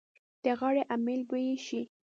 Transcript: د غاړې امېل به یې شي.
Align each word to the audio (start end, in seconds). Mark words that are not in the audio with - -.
د 0.43 0.45
غاړې 0.59 0.83
امېل 0.95 1.21
به 1.29 1.37
یې 1.45 1.55
شي. 1.65 1.81